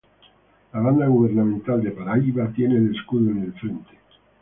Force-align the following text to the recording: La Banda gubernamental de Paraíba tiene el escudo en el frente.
La 0.73 0.79
Banda 0.79 1.05
gubernamental 1.05 1.83
de 1.83 1.91
Paraíba 1.91 2.51
tiene 2.55 2.75
el 2.75 2.95
escudo 2.97 3.29
en 3.29 3.43
el 3.43 3.53
frente. 3.53 3.99